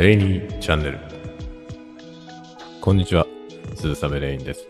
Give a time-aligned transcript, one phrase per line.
[0.00, 0.98] レイニーチャンネル。
[2.80, 3.26] こんにちは、
[3.74, 4.66] 鈴雨レインです。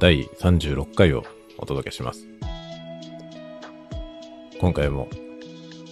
[0.00, 1.22] 第36回を
[1.58, 2.26] お届けします。
[4.58, 5.10] 今回も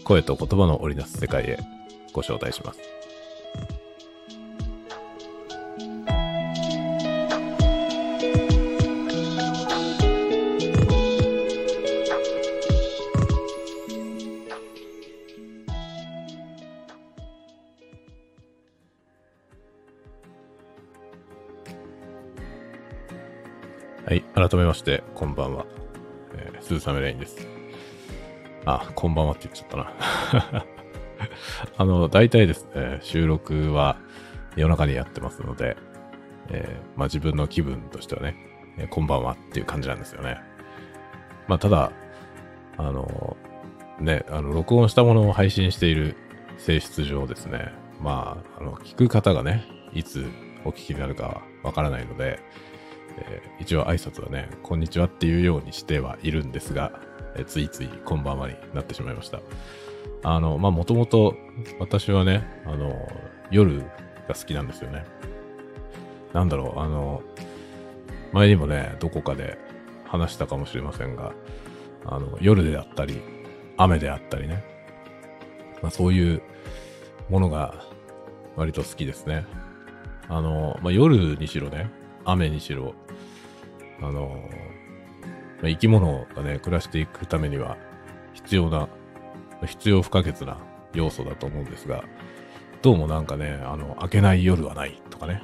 [0.04, 1.58] 声と言葉の織りなす世界へ
[2.14, 2.80] ご招待します。
[24.52, 25.64] 改めまして、こんばんは。
[26.34, 27.48] えー、鈴雨レインです。
[28.66, 30.66] あ、こんばんはって言っちゃったな。
[31.78, 33.96] あの、大体ですね、収録は
[34.54, 35.78] 夜中にやってますので、
[36.50, 38.36] えーまあ自分の気分としてはね、
[38.76, 40.38] えーこんばんはっていう感じなんですよね。
[41.48, 41.90] まあただ、
[42.76, 43.38] あの、
[44.00, 46.14] ね、あの、録音したものを配信している
[46.58, 50.26] 性質上ですね、まあ、あの、聞く方がね、いつ
[50.66, 52.38] お聞きになるかわからないので、
[53.18, 56.92] えー一応挨拶はね、こんにちはっていうようにしてはいるんですが、
[57.36, 59.40] えーついついこんばんはになってしまいました。
[60.24, 61.34] あの、まあ、もともと
[61.78, 63.08] 私はね、あの、
[63.50, 63.80] 夜
[64.28, 65.04] が好きなんですよね。
[66.32, 67.22] なんだろう、あの、
[68.32, 69.58] 前にもね、どこかで
[70.06, 71.32] 話したかもしれませんが、
[72.06, 73.20] あの、夜であったり、
[73.76, 74.64] 雨であったりね、
[75.82, 76.42] まあ、そういう
[77.28, 77.74] ものが
[78.56, 79.44] 割と好きですね。
[80.28, 81.90] あの、まあ、夜にしろね、
[82.24, 82.94] 雨にしろ、
[84.00, 84.48] あの、
[85.62, 87.76] 生き物がね、暮らしていくためには
[88.34, 88.88] 必要な、
[89.66, 90.58] 必要不可欠な
[90.92, 92.04] 要素だと思うんですが、
[92.82, 95.42] どうもなんかね、あの、明けない夜はないとかね、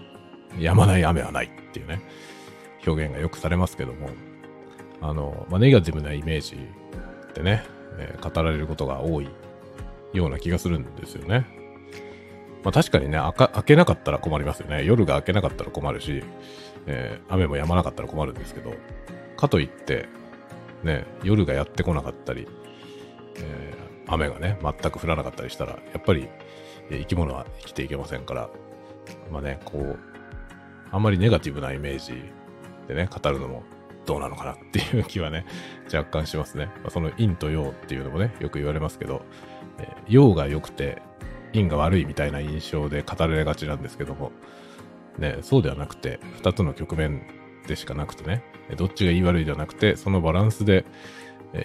[0.57, 2.03] 止まない雨はないっていうね、
[2.87, 4.09] 表現がよくされますけども、
[5.01, 6.57] あの、まあ、ネガティブなイメージ
[7.35, 7.65] でね、
[7.99, 9.29] えー語られることが多い
[10.13, 11.47] ような気がするんですよね。
[12.65, 14.85] まあ、確かにね、明明けなかったら困りますよね。
[14.85, 16.25] 夜が明けなかったら困るし、
[16.89, 18.75] えー雨も止まなかったら困るんですけど、
[19.37, 20.09] かといって、
[20.83, 22.49] ね、夜がやってこなかったり、
[23.37, 26.29] えー雨がね、全く降らなかったりしたら、やっぱり、
[26.91, 28.49] えー生き物は生きていけませんから、
[29.31, 29.99] まあね、こう、
[30.91, 32.23] あんまりネガティブなイメージ
[32.89, 33.63] でね、語るのも
[34.07, 35.45] どうなのかなっていう気はね、
[35.93, 36.71] 若干しますね。
[36.83, 39.23] まあその陰と陽っていうのもね、よく言われますけど、
[39.79, 41.03] えー陽が良くて
[41.53, 44.33] 陰が悪いみたいな印象で語られがちなんですけども、
[45.19, 47.23] ね、そうではなくて、二つの局面
[47.67, 48.43] でしかなくてね、
[48.77, 50.85] どっちがいい悪いではなくて、そのバランスで、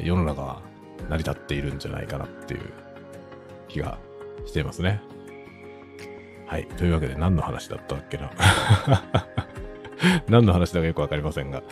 [0.02, 0.62] 世の中は
[1.10, 2.62] 成り立っているんじゃないかなっていう
[3.68, 3.98] 気が
[4.46, 5.02] していますね。
[6.48, 6.66] はい。
[6.78, 8.32] というわけで何の話だったっけな？
[10.30, 11.64] 何の話だかよくわかりませんが。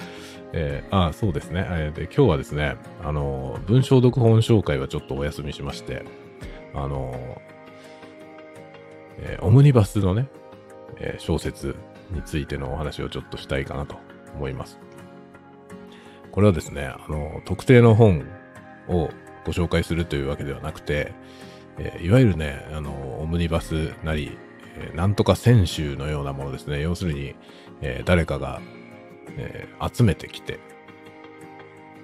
[0.54, 1.66] えーああ、そうですね。
[1.70, 6.04] えーで、今日はですね、あの、文章読本紹介はちょっとお休みしまして、
[6.74, 7.42] あの
[9.20, 10.28] えーオムニバスのね、
[11.02, 11.76] えー小説
[12.12, 13.96] についてのお話をちょっとしたいかなと
[14.36, 14.80] 思います。
[16.32, 18.26] これはですね、あの、特定の本
[18.88, 19.10] を
[19.46, 21.14] ご紹介するというわけではなくて、
[21.78, 24.38] えーいわゆるね、あの、オムニバスなり、
[24.78, 26.82] えーなんとか選集のようなものですね。
[26.82, 27.36] 要するに、
[27.82, 28.62] え誰かが、
[29.38, 30.60] え集めてきて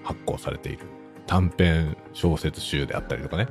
[0.04, 0.80] 発行されている
[1.28, 3.48] 短編小説集であったりとかね。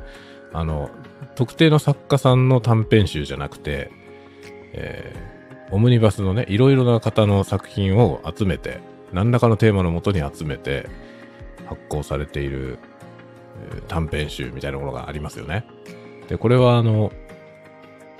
[0.52, 0.90] あの、
[1.34, 3.90] 特定の作家さんの短編集じゃなくて、
[4.72, 5.35] え
[5.70, 8.80] オムニバスのね、いろいろな方の作品を集めて、
[9.12, 10.88] 何らかのテーマのもとに集めて
[11.66, 12.78] 発行されている、
[13.72, 15.64] え短編集みたいなものがありますよね。
[16.28, 17.12] で、これはあの、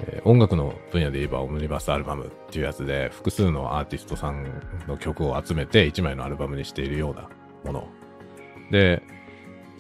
[0.01, 4.45] え音楽の分野で言えばオムニバスアルバムっていうやつで複数のアーティストさん
[4.87, 7.29] の曲を集めて1枚のアルバムにしているような
[7.65, 7.89] もの。
[8.71, 9.03] で、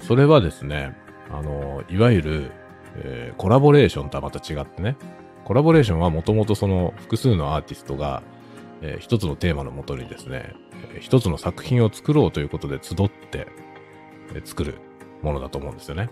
[0.00, 0.96] それはですね、
[1.30, 2.50] あの、いわゆる、
[2.96, 4.96] えーコラボレーションとはまた違ってね、
[5.46, 8.24] コラボレーションはもともとその複数のアーティストが、
[8.82, 10.56] えー一つのテーマのもとにですね、
[10.92, 13.46] えー一つの作品を作ろうということで集って、
[14.34, 14.74] えー作る
[15.22, 16.10] ものだと思うんですよね。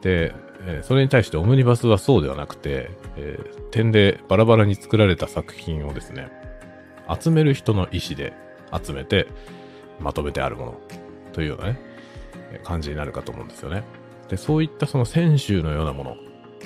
[0.00, 0.34] で、
[0.66, 6.32] えーそれに対してオムニバスはそうではなくて、えー点でバラバラに作られた作品をですね、
[7.20, 8.32] 集める人の意思で
[8.84, 9.28] 集めて
[10.00, 10.80] まとめてあるもの
[11.32, 11.80] というようなね、
[12.64, 13.84] 感じになるかと思うんですよね。
[14.28, 16.16] で、そういったその選集のようなもの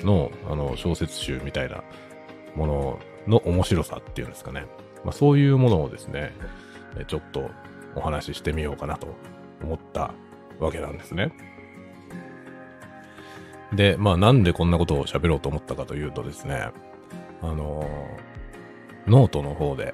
[0.03, 1.83] の、あの、小説集みたいな
[2.55, 4.65] ものの面白さっていうんですかね。
[5.03, 6.33] まあそういうものをですね、
[7.07, 7.49] ちょっと
[7.95, 9.07] お話ししてみようかなと
[9.63, 10.13] 思った
[10.59, 11.31] わけなんですね。
[13.73, 16.69] で、まあなんでこんなことを喋ろうと思ったかというとですね、
[17.41, 17.87] あの
[19.07, 19.93] ノートの方で、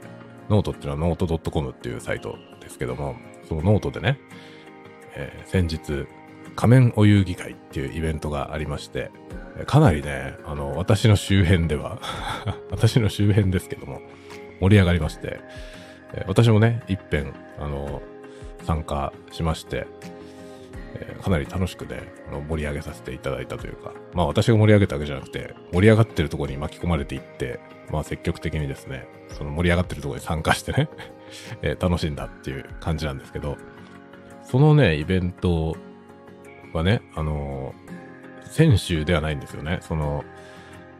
[0.50, 3.16] ノートっていうのはノート .com っていうサイトですけども、
[3.48, 4.20] そのノートでね、
[5.16, 6.08] えー先日、
[6.56, 9.12] 仮面お遊戯会っていうイベントがありまして、
[9.66, 12.00] かなりね、あの、私の周辺では
[12.72, 14.02] 私の周辺ですけども、
[14.60, 15.40] 盛り上がりまして、
[16.28, 18.02] 私もね、一遍、あの、
[18.64, 19.88] 参加しまして、
[21.22, 22.12] かなり楽しくね、
[22.50, 27.60] 盛り上げさせていただいたというか、まあ私が盛り上げたわけじゃなくて、盛り上がってるところに巻き込まれていって、
[27.92, 30.90] まあ積極的にですね、その盛り上がってるところに参加してね、
[31.80, 33.58] 楽しんだっていう感じなんですけど、
[34.44, 35.76] そのね、イベント
[36.74, 39.80] はね、あのー、選手ではないんですよね。
[39.82, 40.24] その、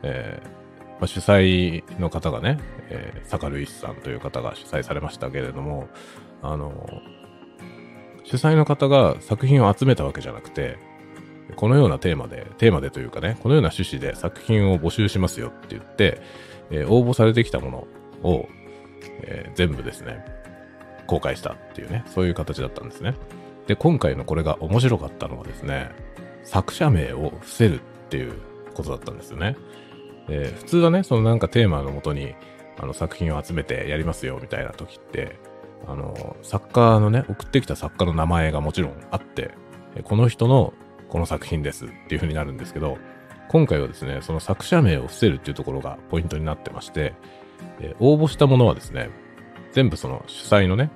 [0.04, 2.60] えー、まあ、主催の方がね、
[2.90, 5.88] えー、坂ルイスさんという方が主催されましたけれども、
[6.42, 7.22] あのー
[8.24, 10.78] 主催の方が作品を集めたわけじゃなくて、
[11.58, 16.22] このようなテーマで、テーマでというかね、このような趣旨で作品を募集しますよって言って、
[16.70, 17.88] えー、応募されてきたもの
[18.24, 18.48] を、
[19.24, 20.24] えー、全部ですね、
[21.08, 23.16] 公開したっていうね、そういう形だったんですね。
[23.68, 25.92] で、今回のこれが面白かったのはですね、
[26.44, 28.34] 作者名を伏せるっていう
[28.74, 29.56] ことだったんですよね。
[30.28, 32.36] で普通はね、そのなんかテーマのもとに
[32.80, 35.40] あの作品を集めてやりますよみたいな時って、
[35.88, 39.52] あの、作家のね、送ってきた作家の名前がもちろんあって、
[40.04, 40.74] この人の
[41.10, 42.98] この作品ですっていう風になるんですけど、
[43.50, 47.14] 今回はですね、その作者名を伏せるっていうところがポイントになってまして、
[47.80, 49.10] え応募したものはですね、
[49.74, 50.90] 全部その主催のね、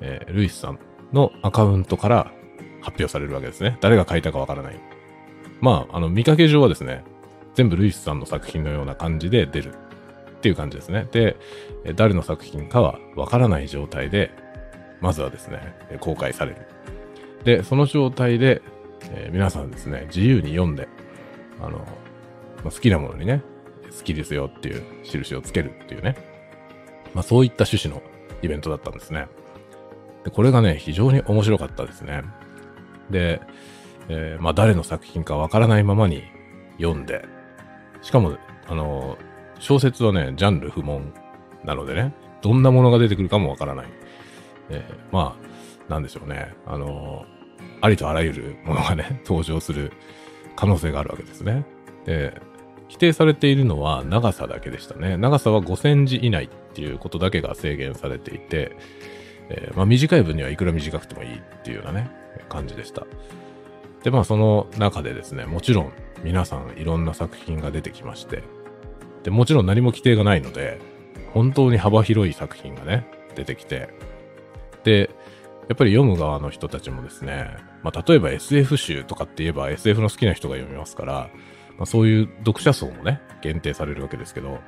[0.00, 0.78] えー、ルイスさん
[1.12, 2.32] のアカウントから
[2.80, 3.78] 発表されるわけですね。
[3.80, 4.80] 誰が書いたかわからない。
[5.60, 7.04] まあ、あの、見かけ上はですね、
[7.54, 9.74] 全部ルイスさんの作品のような感じで出る
[10.38, 11.08] っていう感じですね。
[11.10, 11.36] で、
[11.96, 14.30] 誰の作品かはわからない状態で、
[15.00, 16.58] まずはですね、公開される。
[17.44, 18.62] で、その状態で、
[19.10, 20.88] えー、皆さんですね、自由に読んで、
[21.60, 21.84] あの、ま
[22.66, 23.42] あ、好きなものにね、
[23.96, 26.16] 好きですよっていう印をつけるっていうね、
[27.14, 28.02] まあそういった趣旨の
[28.42, 29.26] イベントだったんですね。
[30.28, 32.22] で、これがね、非常に面白かったですね。
[33.10, 33.40] で、
[34.08, 36.22] えー、まあ誰の作品かわからないままに
[36.78, 37.24] 読んで、
[38.02, 38.36] しかも、
[38.68, 39.16] あの、
[39.58, 41.12] 小説はね、ジャンル不問
[41.64, 43.86] なのでね、どんなものが出てくるかもわからない。
[44.70, 45.36] えー、ま
[45.88, 46.54] あ、なんでしょうね。
[46.66, 47.24] あの、
[47.80, 49.92] ありとあらゆるものがね、 登場する
[50.56, 51.64] 可能性があるわけですね。
[52.04, 52.34] で、
[52.84, 55.16] 規定されているのは長さだけでしたね。
[55.16, 58.76] 長さは5センチ以内っていうことだけが制限されていて、
[59.50, 62.10] えー、まあ短い分にはいくら短くてもいいっていうようなね、
[62.48, 63.06] 感じでした。
[64.02, 65.92] で、まあその中でですね、もちろん
[66.22, 68.42] 皆さんいろんな作品が出てきまして、
[69.22, 70.80] で、もちろん何も規定がないので、
[71.32, 73.88] 本当に幅広い作品がね、出てきて、
[74.84, 75.10] で、
[75.68, 81.12] やっぱり読む側の人たちもですね、まあ、例えば SF 集とかって言えば SF の好きな人が読みますから、
[81.76, 84.60] まあ、そういう読者層もね、限定されるわけですけど、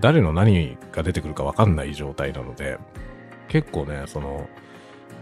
[0.00, 2.78] 誰の何が出てくるかわかんない状態なので、
[3.54, 4.48] 結構ね、その、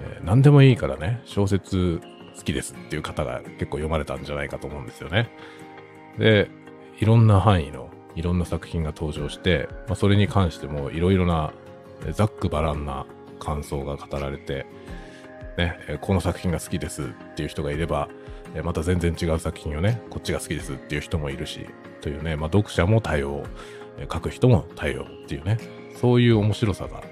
[0.01, 2.01] えー、何でもいいからね、小説
[2.35, 5.29] 好きですっていう方が結構読まれたんじゃないかと思うんですよね。
[6.17, 6.49] で、
[6.99, 11.53] いろんな範囲のいろんな作品が登場して、まあ、それに関してもいろいろな
[12.13, 13.05] ざっくばらんな
[13.39, 14.65] 感想が語られて、
[15.59, 17.07] ね、この作品が好きですっ
[17.37, 18.09] ていう人がいれば、
[18.65, 21.67] また全然違う作品をね、こっちが好きですっていう人もいるし、
[22.01, 23.45] というね、まあ、読者も多様、
[24.11, 25.59] 書く人も多様っていうね、
[26.01, 27.03] そういう面白さが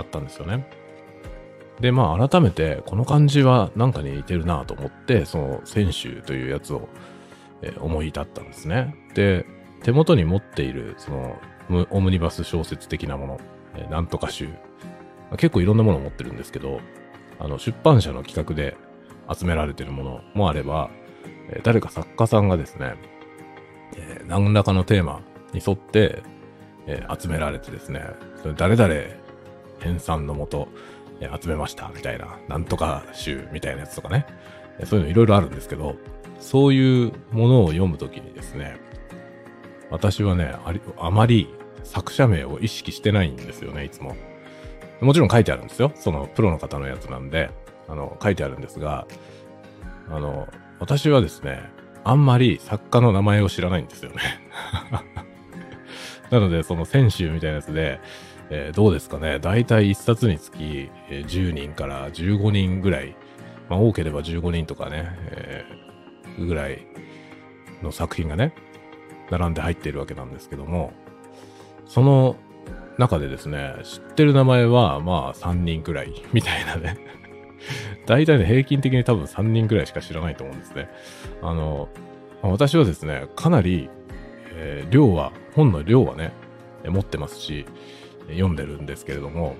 [0.00, 0.66] あったんですよね。
[1.80, 6.88] で、まあ改めてこの感じはなんかに似てるなと思って、その選手というやつを、
[7.62, 8.94] え思い至ったんですね。
[9.14, 9.44] で、
[9.82, 11.36] 手元に持っている、その、
[11.90, 13.40] オムニバス小説的なもの、
[13.76, 14.48] えなんとか集、
[15.32, 16.80] 結構いろんなものを持ってるんですけど、
[17.38, 18.76] あの、出版社の企画で
[19.32, 20.90] 集められてるものもあれば、
[21.50, 22.94] え誰か作家さんがですね、
[23.96, 25.20] え、何らかのテーマ
[25.52, 26.22] に沿って、
[26.86, 28.02] え、集められてですね、
[28.42, 28.94] それ誰々
[29.80, 30.68] 編纂のもと、
[31.20, 34.26] え、集めましたみたいな、なんとか集みたいなやつとかね、
[34.78, 35.96] えそういうのいろいろあるんですけど、
[36.38, 38.76] そういうものを読むときにですね、
[39.90, 41.48] 私はねあり、あまり
[41.84, 44.16] 作者名を意識してないんですよね、いつも。
[45.00, 45.92] もちろん書いてあるんですよ。
[45.94, 47.50] そのプロの方のやつなんで、
[47.88, 49.06] あの、書いてあるんですが、
[50.10, 51.70] あの、私はですね、
[52.04, 54.18] あんまり作家の名前を知らないんですよね。
[56.30, 58.00] なので、その選手みたいなやつで、
[58.50, 59.38] えー、どうですかね。
[59.38, 63.16] だいたい1冊につき、え、10人から15人ぐらい、
[63.68, 66.86] まあ多ければ15人とかね、えー、ぐらい
[67.82, 68.54] の作品がね、
[69.30, 70.92] 並んで入っているわけなんですけども、
[71.86, 72.36] その
[72.98, 76.98] 中でですね、知ってる名前はまあ3人くらいみたいなね
[78.06, 80.88] 大体ね、平均的に多分3人くらいしか知らないと思うんですね。
[81.42, 81.88] あの、
[82.42, 83.88] 私はですね、かなり、
[84.54, 86.32] えー、量は、本の量はね、
[86.84, 87.66] 持ってますし、
[88.28, 89.56] 読んでるんですけれども、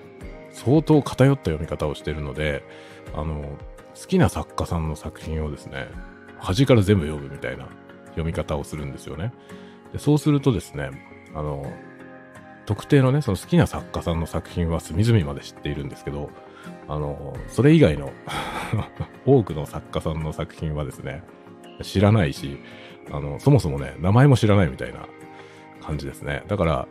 [0.52, 2.62] 相当偏った読み方をしてるので、
[3.14, 3.58] あの、
[4.00, 5.88] 好きな作家さんの作品をですね、
[6.38, 7.68] 端から全部読むみたいな
[8.06, 9.32] 読み方をするんですよね。
[9.92, 10.90] でそうするとですね、
[11.34, 11.72] あの、
[12.66, 16.30] 特定のね、その好きな作家さんの作品は隅々まで知っているんですけど、
[16.88, 18.12] あの、それ以外の
[19.26, 21.22] 多くの作家さんの作品はですね、
[21.82, 22.58] 知らないし、
[23.10, 25.08] あの、そもそもね、名前も知らないみたいな
[25.90, 26.44] 感じですね。
[26.48, 26.88] だから、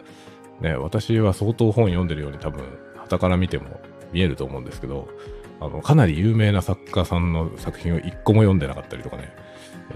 [0.62, 2.64] ね、私は相当本読んでるように多分、
[2.98, 3.80] 旗から見ても
[4.12, 5.08] 見えると思うんですけど、
[5.62, 9.34] あの、かなり有名な作家さんの作品を一個も読んでなかったりとかね、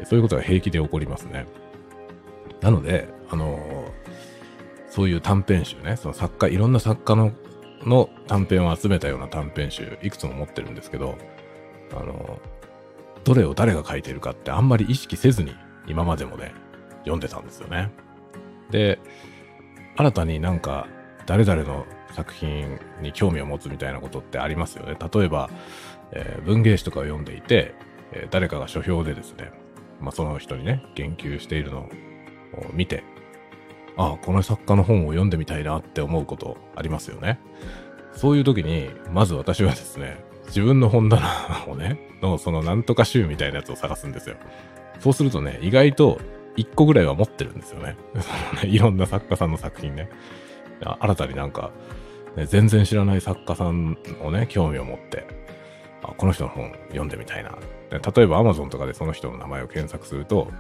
[0.06, 1.46] そういうことが平気で起こりますね。
[2.62, 3.86] なので、あの
[4.88, 7.32] そういう短編集ね、その作家、いろんな作家の
[7.84, 11.18] の短編を集めたような短編集、いくつも持ってるんですけど、
[11.92, 12.40] あの
[13.26, 15.54] どれを誰が書いてるかってあんまり意識せずに
[15.88, 16.54] 今までもね、
[17.00, 17.92] 読んでたんですよね。
[18.74, 19.00] で、
[19.96, 20.88] 新たになんか
[21.27, 24.98] 誰々の作品に興味を持つみたいなことってありますよね。
[25.13, 25.51] 例えば、
[26.12, 27.75] えー、文芸誌とかを読んでいて、
[28.12, 29.51] えー、誰かが書評でですね、
[30.01, 31.89] まあ、その人にね、言及しているのを
[32.74, 33.03] 見て、
[33.96, 37.39] ああ、この作家の本を読んでみたいなって思うことありますよね。
[38.15, 41.27] そういう時に、まず私はですね、自分の本棚
[41.68, 44.36] をね、のそのなんとか集みたいなやつを探すんですよ。
[45.00, 46.20] そうするとね、意外と
[46.58, 47.96] 1個ぐらいは持ってるんですよね。
[48.64, 50.10] いろんな作家さんの作品ね。
[51.00, 51.72] 新たになんか、
[52.36, 55.26] ね、全然知らない作家さんをね、興味を持って、
[56.04, 57.58] あこの人の本読んでみたいな。
[57.92, 60.52] 例えば Amazon とかでその人の名前を検索すると、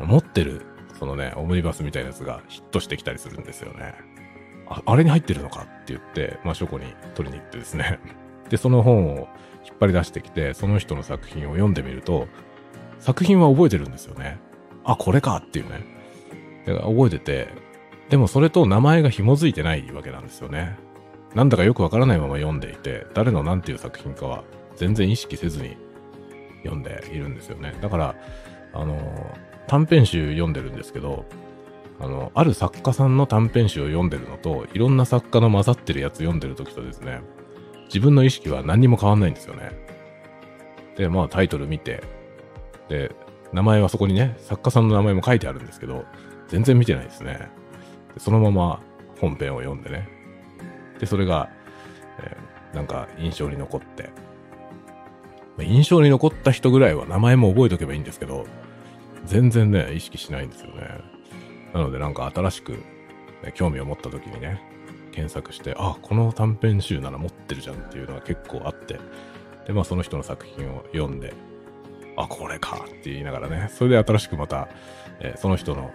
[0.00, 0.62] 持ってる、
[0.98, 3.94] そのね、オムニバスみたいなやつがヒットしてきたりするんですよね。
[4.68, 7.98] ああれに入ってるのかって言って、まあ、書庫に取りに行ってですね。
[8.48, 9.28] で、その本を
[9.64, 12.28] 引っ張り出してきて、その人の作品を読んでみると、
[12.98, 14.38] 作品は覚えてるんですよね。
[14.84, 15.84] あ、これかっていうね。
[16.66, 17.48] だから覚えてて、
[18.08, 20.76] でもそれと名前が紐づいてないわけなんですよね。
[21.34, 24.44] なんだかよくわからないまま読んでいて、誰の何ていう作品かは
[24.76, 25.76] 全然意識せずに
[26.62, 27.74] 読んでいるんですよね。
[27.80, 28.14] だから、
[28.74, 29.36] あの、
[29.66, 31.24] 短編集読んでるんですけど、
[32.00, 37.20] あの、ある作家さんの短編集を読んでるのと、いろんな作家の混ざってるやつ読んでる時とですね、
[37.86, 39.70] 自分の意識は何にも変わんないんですよね。
[40.96, 42.02] で、まあタイトル見て、
[42.88, 43.14] で、
[43.52, 46.04] 名前はそこにね、作家さんの名前も書いてあるんですけど、
[46.48, 47.50] 全然見てないですね。
[48.14, 48.80] でそのまま
[49.20, 50.08] 本編を読んでね。
[50.98, 51.50] で、それが、
[52.18, 54.10] えー、なんか印象に残って、
[55.60, 58.46] 印象に残った人ぐらいは名前も覚えとけばいいんですけど、
[59.24, 61.00] 全然ね、意識しないんですよね。
[61.72, 64.62] なのでなんか新しく、ね、興味を持った時にね、
[65.12, 68.98] 検索して、あ、この短編集なら持ってるじゃんっていうのが結構あって、
[69.66, 71.34] で、まあその人の作品を読んで、
[72.16, 74.68] あ、これかって言いながらね、それで新しくまた、
[75.20, 75.92] えー、その人の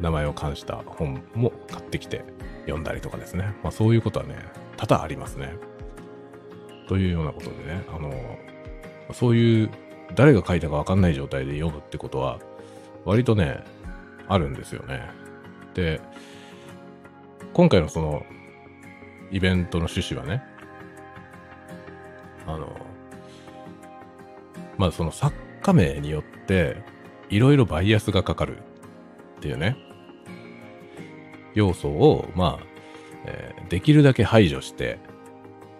[0.00, 2.24] 名前を冠した本も買ってきて
[2.62, 3.54] 読んだりとかですね。
[3.62, 4.36] まあそういうことはね、
[4.76, 5.54] 多々ありますね。
[6.88, 8.12] というようなことでね、あの、
[9.12, 9.70] そういう
[10.14, 12.38] 誰が書いたかわかんない状態で読むってことは、
[13.04, 13.64] 割とね、
[14.28, 15.08] あるんですよね。
[15.74, 16.00] で、
[17.52, 18.24] 今回のその、
[19.30, 20.42] イベントの趣旨はね、
[22.46, 22.76] あの、
[24.78, 26.76] まあその作家名によって、
[27.28, 28.58] いろいろバイアスがかかる
[29.38, 29.76] っていうね、
[31.54, 32.66] 要素を、まあ、
[33.24, 34.98] えー、できるだけ排除して、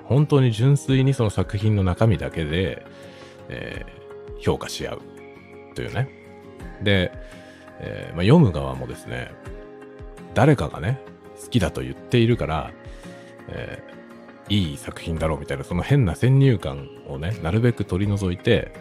[0.05, 2.85] 本当に純粋にその作品の中身だけで、
[3.49, 5.03] えー、評価し合う
[5.75, 6.09] というね。
[6.83, 7.13] で、
[7.81, 9.33] えー、まあ、読む側もですね、
[10.35, 11.01] 誰かがね、
[11.43, 12.73] 好きだと言っているから、
[13.49, 13.96] えー、
[14.49, 18.73] いい作品だろうみたいな、その変な先入観をね、なるべく取り除いて、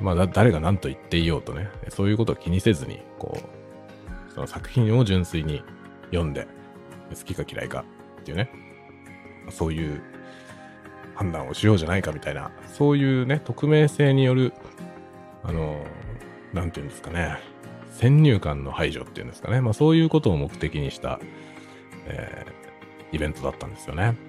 [0.00, 3.38] まあ、誰が何と言っていようとね、そういうことを気にせずに、こ
[4.30, 5.62] う、その作品を純粋に
[6.10, 6.46] 読んで、
[7.10, 7.84] 好きか嫌いか
[8.20, 8.50] っていうね、
[9.50, 10.00] そういう
[11.14, 14.52] 判断をしようじゃないかみたいな、そういうね、匿名性による、
[15.42, 15.84] あの、
[16.52, 17.38] なんていうんですかね、
[17.90, 21.18] 先入観の排除っていうんですかね、まあそういうことを目的にした、
[22.06, 24.27] えー、イベントだったんですよね。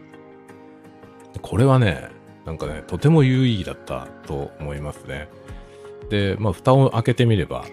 [1.41, 2.09] これはね、
[2.45, 5.29] なんかね、とても有意義だったと思いますね。
[6.09, 7.65] で、まあ蓋を開けてみれば、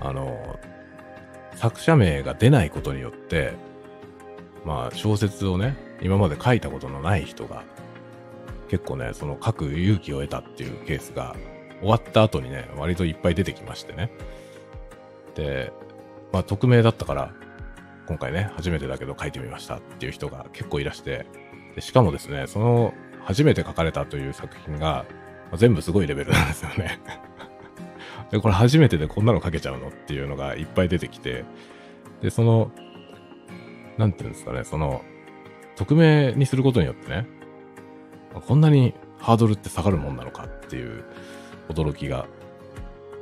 [0.00, 0.58] あの、
[1.56, 3.54] 作者名が出ないことによって、
[4.64, 7.64] まあ小説をね、今まで書いたことのない人が
[8.68, 11.34] 結構ね、その書く勇気を得たっていうケースが
[11.80, 14.10] 終わった後にね、割といっぱい出てきましてね。
[15.34, 15.72] で、
[16.32, 17.32] まあ匿名だったから、
[18.06, 21.26] 今回ね、初めてだけど書いてみましたっていう人が結構いらして、
[21.80, 25.04] しかもですね、その初めて書かれたという作品が、
[25.50, 27.00] まあ、全部すごいレベルなんですよね
[28.30, 31.44] で、これ初めてでこんなの書けちゃうのっていうのがいっぱい出てきて、
[32.20, 32.70] で、その、
[33.98, 35.02] なんていうんですかね、その、
[35.76, 37.26] 匿名にすることによってね、
[38.34, 41.04] こんなにハードルって下がるもんなのかっていう
[41.68, 42.26] 驚きが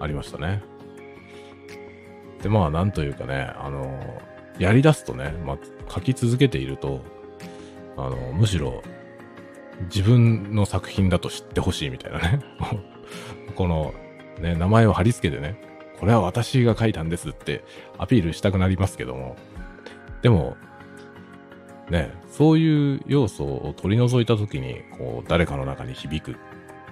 [0.01, 0.63] ありましたね。
[2.43, 4.23] で、まあ、なんというかね、あの、
[4.59, 5.59] やり出すとね、まあ、
[5.89, 7.01] 書き続けていると、
[7.97, 8.83] あの、むしろ、
[9.93, 12.41] 自分の作品だと知ってほしいみたいなね。
[13.57, 13.95] この、
[14.41, 15.57] ね、名前を貼り付けてね、
[15.99, 17.65] これは私が書いたんですって
[17.99, 19.37] アピールしたくなりますけども、
[20.23, 20.57] でも、
[21.91, 26.37] ね、そういう要素を取り除いたときに、こう、誰かの中に響く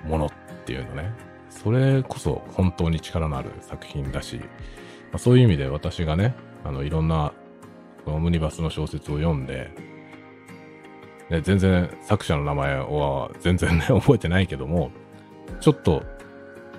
[0.04, 0.30] ものっ
[0.64, 1.12] ていうのね、
[1.48, 4.46] それこそ本当に力のある作品だし、ま
[5.14, 7.32] あ、そういう意味で私がね、あの、いろんな、
[8.04, 9.70] オムニバスの小説を読んで、
[11.32, 14.90] ね、全然作者の名前は全然ね、覚えてないけども、
[15.60, 16.02] ちょっと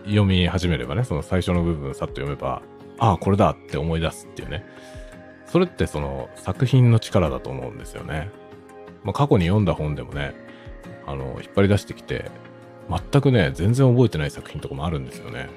[0.04, 2.62] 読み始めればね、その最初の部分さっと読めば、
[3.00, 4.64] ああ、これだって思い出すっていうね。
[5.48, 8.30] それってその作品の力だと思うんですよね。
[9.04, 10.36] まあ、過去に読んだ本でもね、
[11.08, 12.30] あの、引っ張り出してきて、
[12.90, 15.50] 全くね、全然覚えてない作品とかもあるんですよね。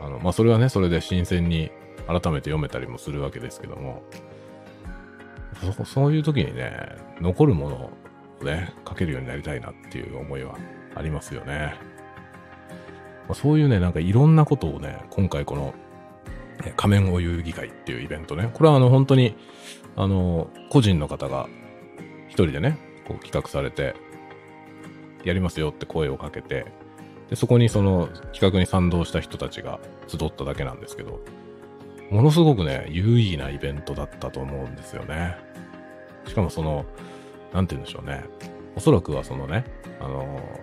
[0.00, 1.72] あの、まあ、それはね、それで新鮮に
[2.06, 4.02] 改めて読めたりもするわけですけども、
[5.76, 7.76] そそういう時にね、残るもの
[8.40, 10.58] をね、書けるようになりたいなっていう思いは
[10.94, 11.74] ありますよね。
[13.28, 15.74] まあ、そういうね、なんかいろんなことをね、今回この、
[16.76, 19.36] 仮面お遊戯会っていうイベントね、これはあの本当に、
[19.96, 21.48] あの、個人の方が
[22.28, 23.94] 一人でね、こう企画されて、
[25.24, 26.66] やりますよって声をかけて、
[27.30, 31.20] で、そこにその企画に賛同した人たちが集っただけなんですけど、
[32.10, 35.36] ものすごくね、有意義なイベントだったと思うんですよね。
[36.26, 36.84] しかもその、
[37.52, 38.24] なんて言うんでしょうね。
[38.74, 39.64] おそらくはそのね、
[40.00, 40.60] あの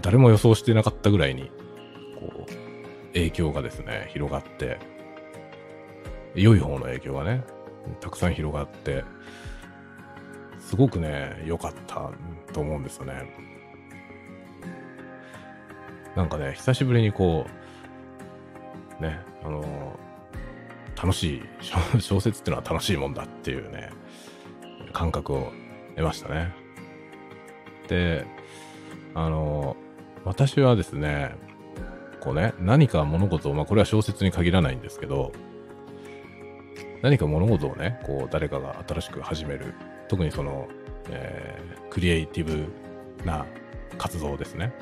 [0.00, 1.50] 誰も予想してなかったぐらいに、
[2.18, 4.78] こう、影響がですね、広がって、
[6.34, 7.44] 良い方の影響がね、
[8.00, 9.04] たくさん広がって、
[10.58, 12.10] すごくね、良かった
[12.52, 13.48] と思うんですよね。
[16.14, 17.46] なんかね、久しぶりにこ
[19.00, 19.98] う、ね、あの、
[20.96, 21.42] 楽しい、
[22.00, 23.90] 小説っていうのは楽しいもんだっていうね、
[24.92, 25.52] 感覚を
[25.98, 26.54] 得ましたね。
[27.88, 28.24] で、
[29.14, 29.76] あの
[30.24, 31.34] 私はですね、
[32.20, 35.32] こうね、何か物事を、まあこれは小説に限らないんですけど、
[37.02, 39.74] 何か物事をね、こう誰かが新しく始める。
[40.08, 40.68] 特にその、
[41.10, 42.66] えー、クリエイティブ
[43.24, 43.44] な
[43.98, 44.72] 活動ですね。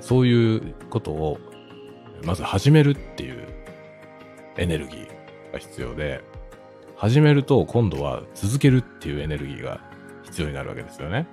[0.00, 1.38] そういうことを、
[2.24, 3.46] まず始めるっていう
[4.56, 6.22] エネルギーが必要で、
[6.96, 9.91] 始めると今度は続けるっていうエネルギーが
[10.32, 11.26] 必要になるわけですよね。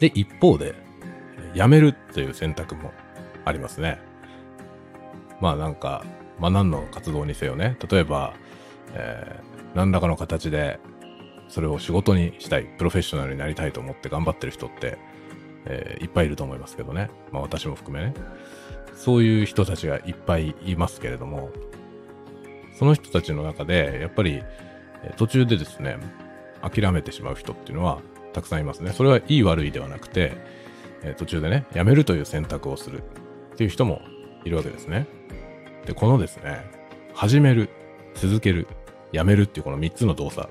[0.00, 0.74] で、一方で、
[1.54, 2.92] やめるっていう選択も
[3.44, 3.98] ありますね。
[5.40, 6.04] まあなんか、
[6.38, 7.76] まあ何の活動にせよね。
[7.90, 8.34] 例えば、
[8.94, 10.80] えー、何らかの形で、
[11.48, 14.98] それを仕事にしたい、プロフェッショナルになりたいと思って頑張ってる人って、
[15.66, 17.10] えー、いっぱいいると思いますけどね。
[17.30, 18.14] まあ私も含めね。
[18.94, 21.50] そういう人たちがいっぱいいますけれども、
[22.78, 24.42] その人たちの中で、やっぱり、
[25.16, 25.98] 途中でですね、
[26.62, 28.00] 諦めてしまう人っていうのは、
[28.32, 28.92] たくさんいますね。
[28.92, 30.36] それはいい悪いではなくて、
[31.02, 33.02] えー、途中でね、やめるという選択をする
[33.54, 34.02] っていう人も
[34.44, 35.06] いるわけですね。
[35.86, 36.64] で、このですね、
[37.14, 37.70] 始める、
[38.14, 38.66] 続ける、
[39.12, 40.48] やめるっていうこの3つの動作。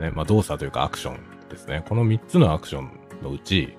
[0.00, 1.84] ね、まあ動作というかアクションですね。
[1.88, 2.90] この3つのアクション
[3.22, 3.76] のうち、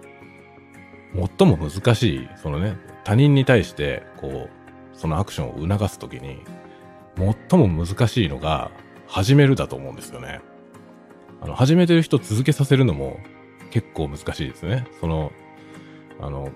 [1.38, 6.44] 最も難しい、そのね、他人に対して、こう、そのアクションを促すときに、
[7.50, 8.72] 最も難しいのが、
[9.08, 10.40] 始めるだと思うんですよね。
[11.42, 13.20] あの、始めてる人続けさせるのも
[13.72, 14.88] 結構難しいですね。
[15.00, 15.32] その、
[16.20, 16.50] あの、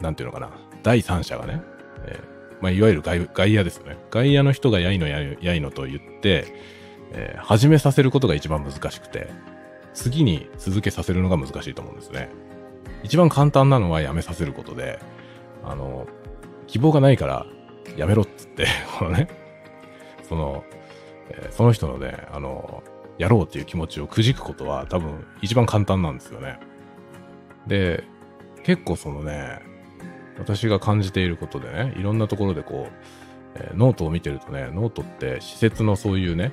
[0.00, 0.50] なんていうのかな。
[0.82, 1.62] 第三者がね、
[2.04, 3.96] えー、まあ、いわゆる外外野ですよね。
[4.10, 6.46] 外野の人がやいのやいのと言って、
[7.12, 9.30] えー、始めさせることが一番難しくて、
[9.94, 12.30] 次に続けさせるのが難しいと思うんですね。
[13.02, 14.98] 一番簡単なのはやめさせることで、
[15.64, 16.06] あの、
[16.66, 17.46] 希望がないから
[17.96, 18.66] やめろっつって、
[18.98, 19.28] このね、
[20.28, 20.64] その、
[21.28, 22.82] えー、その人のね、あの、
[23.22, 26.58] やろうっていう気持ちをくじくことは多分一番簡単なんですよね。
[27.68, 28.02] で、
[28.64, 29.60] 結構そのね、
[30.38, 32.92] 私が感じていることでね、いろんなところでこう、
[33.54, 36.52] えー、ノートを見てるとね、ノートって私設のそういうね、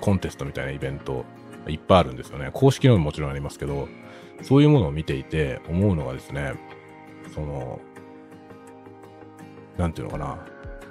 [0.00, 1.24] コンテストみたいなイベント
[1.68, 2.50] いっぱいあるんですよね。
[2.52, 3.88] 公式のももちろんありますけど、
[4.42, 6.54] そういうものを見ていて思うのがですね、
[7.32, 7.78] その、
[9.76, 10.44] なんていうのかな、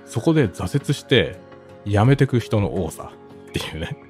[0.06, 1.38] そこで挫折して
[1.86, 3.12] 辞めてく人の多さ
[3.50, 4.07] っていうね、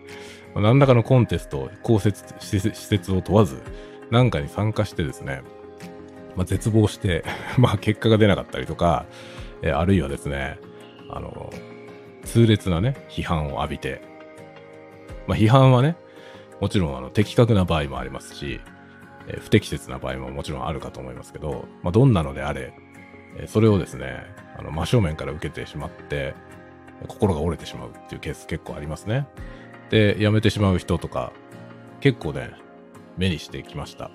[0.57, 3.61] ま何らかのコンテスト、公設、私設を問わず、
[4.09, 5.43] なんかに参加してですね、
[6.35, 7.23] まあ、絶望して、
[7.57, 9.05] まあ、結果が出なかったりとか、
[9.61, 10.57] えあるいはですね、
[11.09, 11.53] あの、
[12.23, 14.01] 痛烈なね、批判を浴びて、
[15.27, 15.95] まあ、批判はね、
[16.59, 18.59] もちろんあの的確な場合もありますし、
[19.27, 22.73] え不適切な場合ももちろんあるかと思いますけど、まあ、どんなのであれ、
[23.37, 24.23] えそれをですね、
[24.57, 26.33] あの真正面から受けてしまって、
[27.07, 29.27] 心が折れてしまうっていうケース結構ありますね。
[29.89, 31.31] で、辞めてしまう人とか、
[31.99, 32.51] 結構ね、
[33.17, 34.11] 目にしてきました。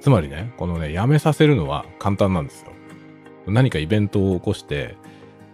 [0.00, 2.72] つまりね、このね、辞めさせるのは簡単なんですよ。
[3.46, 4.96] 何かイベントを起こして、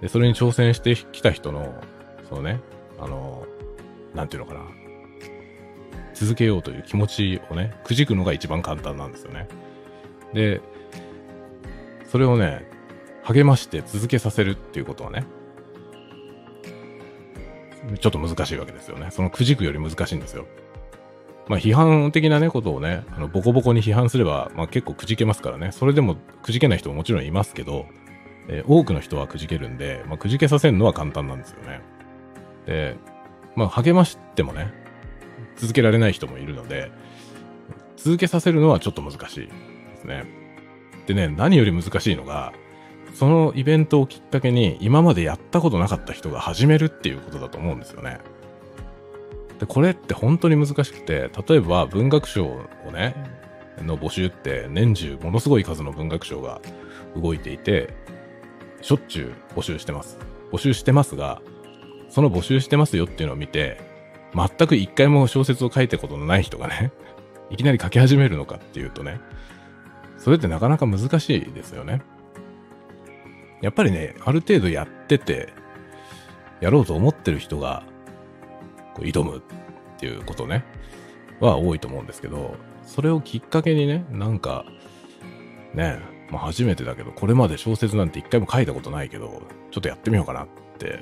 [0.00, 1.74] でそれに挑戦してきた人の、
[2.28, 2.60] そのね、
[2.98, 3.46] あの、
[4.14, 4.60] なんていうのかな、
[6.14, 9.48] 続けようという気持ちをね、くじくのが一番簡単なんですよね。
[10.32, 10.60] で、
[12.06, 12.66] それをね、
[13.22, 15.24] 励まして続けさせるっていうことはね、
[18.00, 19.08] ちょっと難しいわけですよね。
[19.10, 20.46] そのくじくより難しいんですよ。
[21.48, 25.72] まあ批判的なね、ことをね、あのボコボコに批判すれば、まあ結構くじけますからね。
[25.72, 27.86] それでもくじけない人ももちろんいますけど、
[28.48, 31.80] えー多くの人はくじけるんで、まあくじけさせるのは簡単なんですよね。
[32.66, 32.96] で、
[33.56, 34.72] まあ励ましてもね、
[35.56, 36.90] 続けられない人もいるので、
[37.96, 39.52] 続けさせるのはちょっと難しいで
[39.96, 40.24] すね。
[41.06, 42.52] でね、何より難しいのが、
[43.14, 48.18] そのイベントをきっかけに今までやったことなかった人が始めるっていうことだと思うんですよね。
[49.58, 53.14] で、これって本当に難しくて、例えば文学賞をね、
[53.82, 56.60] の募集って年中ものすごい数の文学賞が
[57.16, 57.94] 動いていて、
[58.80, 60.18] しょっちゅう募集してます。
[60.52, 61.42] 募集してますが、
[62.08, 63.80] その募集してますよっていうのを見て、
[64.34, 66.92] 全く一回も小説を書いたことのない人がね、
[67.50, 69.20] いきなり書き始めるのかっていうとね、
[70.18, 72.02] それってなかなか難しいですよね。
[73.60, 75.52] やっぱりね、ある程度やってて、
[76.60, 77.84] やろうと思ってる人が、
[78.94, 79.40] こう挑むっ
[79.98, 80.64] ていうことね、
[81.40, 84.64] は多いと思うんですけど、それをきっかけにね、なんか、
[85.74, 85.98] ね、
[86.30, 91.00] まあ初めてだけど、これまで小説なんて一回も書いたことないけど、ちょっとやってみようかなって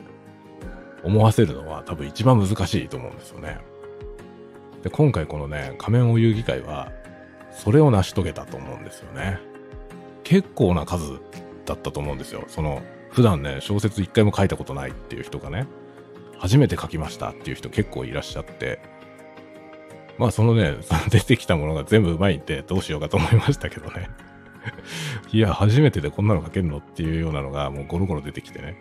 [1.05, 3.59] 思わせるのは多分一番難しいと思うんですよね。
[4.83, 6.92] で、今回このね、仮面お遊戯会は、
[7.51, 9.38] それを成し遂げたと思うんですよね。
[10.25, 11.21] 結構な数
[11.66, 12.44] だったと思うんですよ。
[12.48, 15.66] その、普段ね、小説一回も書いたことないっていう人がね、
[16.38, 18.81] 初めて書きましたっていう人結構いらっしゃって、
[20.18, 20.76] まあそのね、
[21.11, 24.09] 出てきたものが全部うまいんでどうしようかと思いましたけどね。
[25.33, 28.76] いや、初めてでこんなの書けるのっていうようなのがもうゴロゴロ出てきてね。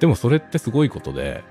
[0.00, 1.42] でもそれってすごいことで、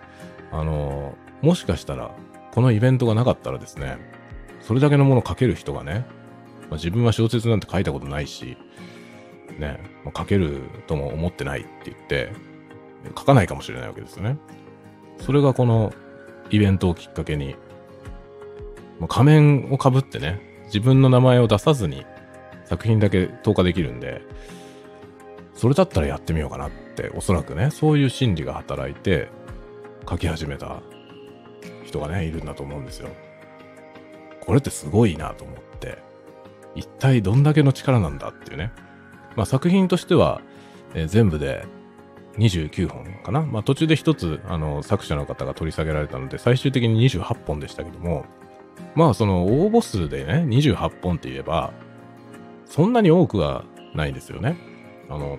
[0.51, 2.11] あの、もしかしたら、
[2.51, 3.97] このイベントがなかったらですね、
[4.61, 6.05] それだけのもの書ける人がね、
[6.69, 8.57] まあ、自分は小説なんて書いたことないし、
[9.59, 12.31] ね、まあ書けるとも思ってないって言って、
[13.09, 14.37] 書かないかもしれないわけですよね。
[15.19, 15.93] それがこの
[16.49, 17.55] イベントをきっかけに、
[18.99, 22.05] もう仮面をかぶってね、自分の名前を出さずに
[22.65, 24.21] 作品だけ投下できるんで、
[25.53, 29.29] それだったらやってみようかなって、おそらくね、そういう心理が働いて、
[30.09, 30.81] 書き始めた
[31.85, 33.09] 人がね、いるんだと思うんですよ。
[34.41, 35.99] これってすごいなと思って、
[36.75, 38.71] 一体どんだけの力なんだっていうね。
[39.35, 40.41] まあ作品としては、
[40.93, 41.65] えー全部で
[42.37, 43.41] 29本かな。
[43.41, 48.25] まあ途中で一つ、あの、作者の方が取り下げられたので、最終的に28本でしたけども、
[48.95, 51.73] まあその応募数でね、28本って言えば、
[52.65, 54.57] そんなに多くはないんですよね。
[55.09, 55.37] あの、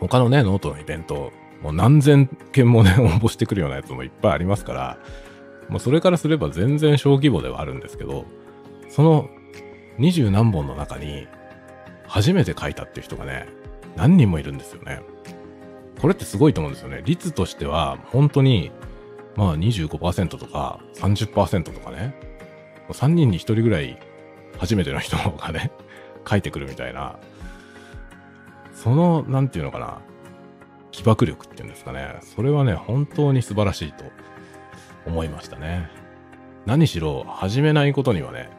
[0.00, 1.32] 他のね、ノートのイベント、
[1.62, 4.98] もう何千件もね、 応募してくるようなやつもいっぱいありますから、
[5.68, 8.26] もうそれからすれば全然小規模ではあるんですけど、
[8.88, 9.28] その
[9.98, 11.26] 二十何本の中に、
[12.06, 13.46] 初めて書いたっていう人がね、
[13.96, 15.00] 何人もいるんですよね。
[16.00, 17.02] これってすごいと思うんですよね。
[17.04, 18.70] 率としては、本当に、
[19.34, 22.14] まあ25%とか30%とかね、
[22.90, 23.98] 3人に1人ぐらい
[24.58, 25.70] 初めての人がね、
[26.28, 27.16] 書いてくるみたいな、
[28.74, 29.98] その、なんていうのかな、
[30.90, 34.04] 起爆力っていうんですかね、それはね、本当に素晴らしいと
[35.06, 35.88] 思いましたね。
[36.66, 38.50] 何しろ、始めないことにはね、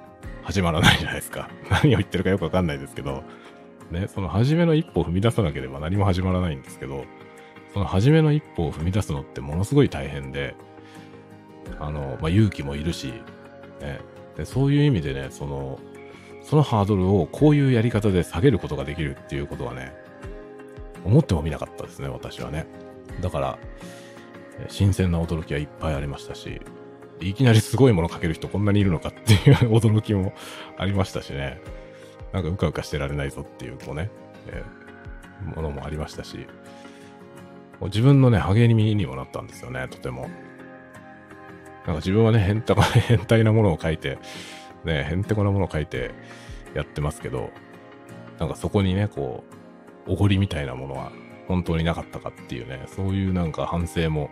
[0.48, 1.50] 始まらないじゃないですか。
[1.70, 3.22] 何を言ってるかよくわかんないですけど、
[3.92, 7.04] ね、その初めの一歩を踏み出さなければ何も始まらないんですけど、
[7.74, 10.56] その初めの一歩を踏み出すのってものすごい大変で、
[11.82, 13.08] あの、まあ、勇気もいるし、
[13.82, 14.00] ね、
[14.38, 15.80] で、そういう意味でね、その、
[16.44, 19.94] そのハードルをこういうやり方で下げることができるっていうことはね、
[21.04, 22.68] 思ってもみなかったですね、私はね。
[23.20, 23.60] だから、
[24.70, 26.62] 新鮮な驚きはいっぱいありましたし、
[27.20, 30.34] いきなりすごいもの書ける人こんなにいるのかっていう驚きも
[30.78, 31.60] ありましたしね。
[32.34, 34.12] なんかうかうかしてられないぞっていう、こうね、
[34.48, 34.88] えー
[35.56, 36.38] ものもありましたし、
[37.80, 40.30] もう自分のね、励みにもなったんですよね、とても。
[41.86, 42.76] なんか自分はね、変態
[43.08, 44.18] 変態なものを書いて、
[44.84, 46.12] ね、へんてこなものを書いて
[46.74, 47.52] やってますけど、
[48.40, 49.44] なんかそこにね、こ
[50.08, 51.12] う、おごりみたいなものは
[51.48, 54.30] 本当になかったかっていうね、そういうなんか反省も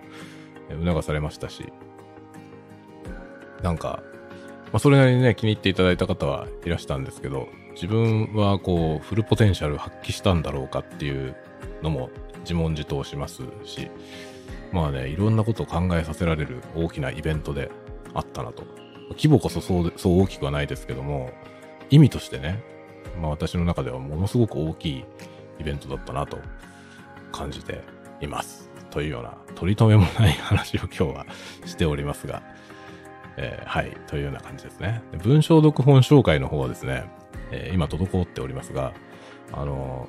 [0.69, 1.71] 促されましたし、
[3.65, 4.03] なんか、
[4.71, 11.35] あ、それなりにね、気に入っていただいた方はいらしたんですけど、自分はこう、フルポテンシャル発揮したんだろうかっていう
[11.81, 13.89] のも自問自答しますし、
[14.71, 17.71] まあね、いろんなことを考えさせられる大きなイベントで
[18.13, 18.65] あったなと。
[19.11, 21.31] 規模こそそうそう大きくはないですけども、
[21.89, 22.63] 意味としてね、
[23.19, 25.05] まあ私の中ではものすごく大きい
[25.59, 26.37] イベントだったなと
[27.31, 27.81] 感じて
[28.21, 28.69] います。
[28.91, 31.25] というような、取り留めもない話を今日は
[31.65, 32.43] しておりますが、
[33.37, 35.01] えー、はい、というような感じですね。
[35.23, 37.05] 文章読本紹介の方はですね、
[37.51, 38.93] えー、今滞っておりますが、
[39.51, 40.07] あの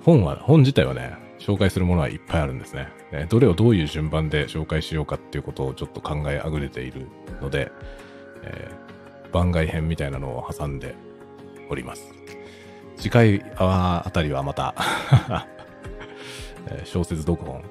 [0.00, 2.88] ー、本は、本自体はね、紹介するものはいっぱいあるんですね。
[3.12, 7.06] えどれをどういう順番で紹介しようかっていうことをちょっと考えあぐれている
[7.40, 7.70] ので、
[8.42, 8.70] え
[9.32, 10.94] 番外編みたいなのを挟んで
[11.70, 12.12] おります。
[12.96, 14.74] 次回あたりはまた
[16.84, 17.62] 小説読本。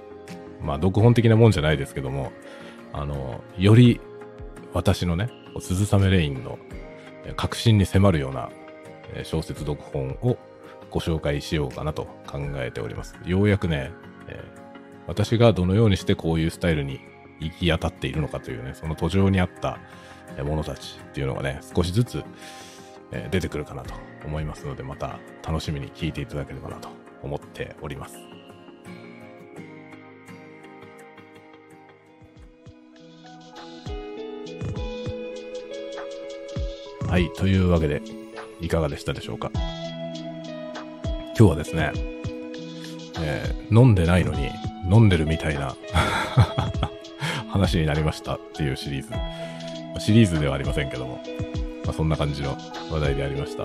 [0.62, 2.32] まあ、読本的なもんじゃないですけども、
[2.97, 3.99] あの、より
[4.73, 5.29] 私のね、
[5.60, 6.58] 鈴雨レインの
[7.36, 8.49] 確信に迫るような
[9.23, 10.38] 小説読本を
[10.89, 13.17] ご紹介しようかなと考えております。
[13.25, 13.91] ようやくね、
[14.29, 14.62] えー、
[15.08, 17.01] 私がどのようにしてこういうスタイルに
[17.41, 19.77] 行き当たっているのかというね、その途上にあった
[20.41, 22.23] ものたちっていうのがね、少しずつ、
[23.29, 23.93] 出てくるかなと
[24.25, 26.89] 思いますので、また楽しみに聞いていただければなと
[27.21, 28.34] 思っております。
[37.07, 38.01] はい、というわけで、
[38.59, 39.51] いかがでしたでしょうか？
[41.37, 41.91] 今日はですね、
[43.21, 44.49] えー、飲んでないのに
[44.91, 45.75] 飲んでるみたいな
[47.49, 49.09] 話になりましたっていうシリーズ。
[49.99, 51.21] シリーズではありませんけども、
[51.85, 52.57] まあ、そんな感じの
[52.91, 53.63] 話題でありました。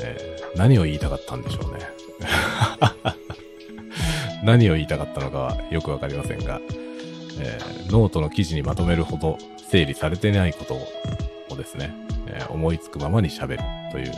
[0.00, 1.86] えー、何を言いたかったんでしょうね。
[4.42, 6.60] 何を言いたかったのかはよくわかりませんが、
[7.40, 9.38] えー、ノートの記事にまとめるほど
[9.70, 13.58] 整理されてないことをですね、ー、思いつくままに喋る
[13.90, 14.12] という、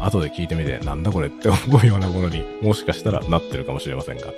[0.00, 4.28] 後で聞いてみてなんだこれって思うようなものにもしかしたらなってるかもしれませんが、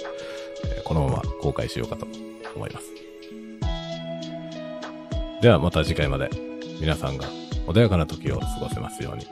[0.64, 2.06] え、このまま公開しようかと
[2.54, 2.92] 思います。
[5.40, 6.30] ではまた次回まで
[6.80, 7.26] 皆さんが
[7.66, 9.26] 穏やかな時を過ごせますように。